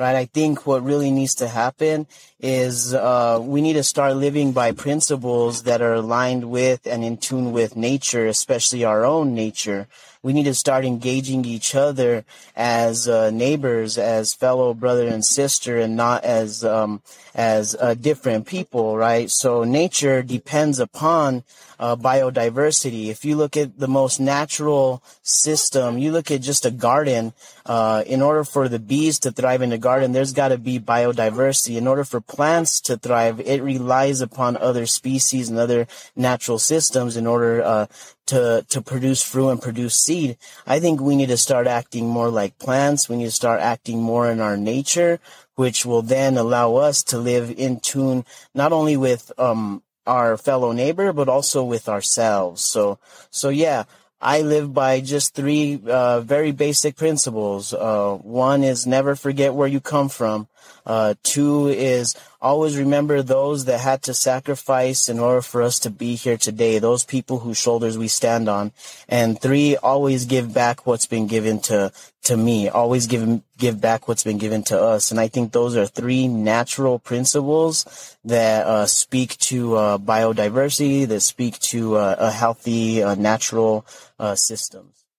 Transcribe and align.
right? 0.00 0.16
I 0.16 0.24
think 0.24 0.66
what 0.66 0.82
really 0.82 1.10
needs 1.10 1.34
to 1.36 1.48
happen 1.48 2.06
is 2.40 2.94
uh, 2.94 3.38
we 3.40 3.60
need 3.60 3.74
to 3.74 3.82
start 3.82 4.16
living 4.16 4.52
by 4.52 4.72
principles 4.72 5.64
that 5.64 5.82
are 5.82 5.92
aligned 5.92 6.50
with 6.50 6.86
and 6.86 7.04
in 7.04 7.18
tune 7.18 7.52
with 7.52 7.76
nature, 7.76 8.26
especially 8.26 8.82
our 8.82 9.04
own 9.04 9.34
nature. 9.34 9.88
We 10.22 10.32
need 10.32 10.44
to 10.44 10.54
start 10.54 10.84
engaging 10.84 11.44
each 11.44 11.74
other 11.74 12.24
as 12.56 13.08
uh, 13.08 13.30
neighbors, 13.30 13.96
as 13.96 14.34
fellow 14.34 14.74
brother 14.74 15.06
and 15.06 15.24
sister, 15.24 15.78
and 15.78 15.96
not 15.96 16.24
as 16.24 16.62
um, 16.62 17.00
as 17.34 17.74
uh, 17.80 17.94
different 17.94 18.46
people, 18.46 18.98
right? 18.98 19.30
So 19.30 19.64
nature 19.64 20.22
depends 20.22 20.78
upon 20.78 21.42
uh, 21.78 21.96
biodiversity. 21.96 23.08
If 23.08 23.24
you 23.24 23.34
look 23.36 23.56
at 23.56 23.78
the 23.78 23.88
most 23.88 24.20
natural 24.20 25.02
system, 25.22 25.96
you 25.96 26.12
look 26.12 26.30
at 26.30 26.42
just 26.42 26.66
a 26.66 26.70
garden. 26.70 27.32
Uh, 27.64 28.02
in 28.06 28.20
order 28.20 28.42
for 28.42 28.68
the 28.68 28.78
bees 28.78 29.20
to 29.20 29.30
thrive 29.30 29.62
in 29.62 29.72
a 29.72 29.78
garden, 29.78 29.89
there's 29.98 30.32
got 30.32 30.48
to 30.48 30.58
be 30.58 30.78
biodiversity. 30.78 31.76
In 31.76 31.86
order 31.86 32.04
for 32.04 32.20
plants 32.20 32.80
to 32.82 32.96
thrive, 32.96 33.40
it 33.40 33.62
relies 33.62 34.20
upon 34.20 34.56
other 34.56 34.86
species 34.86 35.48
and 35.48 35.58
other 35.58 35.86
natural 36.14 36.58
systems 36.58 37.16
in 37.16 37.26
order 37.26 37.62
uh, 37.62 37.86
to 38.26 38.64
to 38.68 38.80
produce 38.80 39.22
fruit 39.22 39.50
and 39.50 39.62
produce 39.62 39.96
seed. 39.96 40.36
I 40.66 40.80
think 40.80 41.00
we 41.00 41.16
need 41.16 41.28
to 41.28 41.36
start 41.36 41.66
acting 41.66 42.06
more 42.08 42.30
like 42.30 42.58
plants. 42.58 43.08
We 43.08 43.16
need 43.16 43.24
to 43.26 43.30
start 43.30 43.60
acting 43.60 44.00
more 44.02 44.30
in 44.30 44.40
our 44.40 44.56
nature, 44.56 45.18
which 45.56 45.84
will 45.84 46.02
then 46.02 46.36
allow 46.36 46.76
us 46.76 47.02
to 47.04 47.18
live 47.18 47.50
in 47.58 47.80
tune 47.80 48.24
not 48.54 48.72
only 48.72 48.96
with 48.96 49.32
um, 49.38 49.82
our 50.06 50.36
fellow 50.36 50.72
neighbor, 50.72 51.12
but 51.12 51.28
also 51.28 51.64
with 51.64 51.88
ourselves. 51.88 52.62
So, 52.62 52.98
so 53.30 53.48
yeah, 53.48 53.84
I 54.20 54.42
live 54.42 54.74
by 54.74 55.00
just 55.00 55.34
three 55.34 55.80
uh, 55.86 56.20
very 56.20 56.52
basic 56.52 56.96
principles. 56.96 57.72
Uh, 57.72 58.18
one 58.22 58.62
is 58.62 58.86
never 58.86 59.16
forget 59.16 59.54
where 59.54 59.68
you 59.68 59.80
come 59.80 60.10
from. 60.10 60.46
Uh, 60.86 61.14
two 61.22 61.68
is 61.68 62.16
always 62.40 62.76
remember 62.76 63.22
those 63.22 63.66
that 63.66 63.78
had 63.80 64.02
to 64.02 64.14
sacrifice 64.14 65.08
in 65.08 65.18
order 65.18 65.42
for 65.42 65.62
us 65.62 65.78
to 65.80 65.90
be 65.90 66.14
here 66.14 66.36
today, 66.36 66.78
those 66.78 67.04
people 67.04 67.40
whose 67.40 67.58
shoulders 67.58 67.98
we 67.98 68.08
stand 68.08 68.48
on. 68.48 68.72
And 69.08 69.40
three, 69.40 69.76
always 69.76 70.24
give 70.24 70.52
back 70.54 70.86
what's 70.86 71.06
been 71.06 71.26
given 71.26 71.60
to, 71.62 71.92
to 72.24 72.36
me, 72.36 72.68
always 72.68 73.06
give, 73.06 73.42
give 73.58 73.80
back 73.80 74.08
what's 74.08 74.24
been 74.24 74.38
given 74.38 74.62
to 74.64 74.80
us. 74.80 75.10
And 75.10 75.20
I 75.20 75.28
think 75.28 75.52
those 75.52 75.76
are 75.76 75.86
three 75.86 76.28
natural 76.28 76.98
principles 76.98 78.16
that 78.24 78.66
uh, 78.66 78.86
speak 78.86 79.36
to 79.38 79.76
uh, 79.76 79.98
biodiversity, 79.98 81.06
that 81.08 81.20
speak 81.20 81.58
to 81.60 81.96
uh, 81.96 82.16
a 82.18 82.30
healthy, 82.30 83.02
uh, 83.02 83.14
natural 83.14 83.86
uh, 84.18 84.34
systems. 84.34 85.00